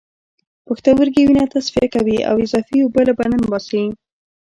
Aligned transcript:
پښتورګي 0.67 1.21
وینه 1.25 1.45
تصفیه 1.53 1.87
کوي 1.95 2.17
او 2.29 2.35
اضافی 2.45 2.77
اوبه 2.81 3.01
له 3.07 3.13
بدن 3.19 3.41
باسي 3.51 3.83